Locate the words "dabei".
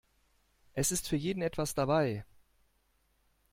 1.75-2.25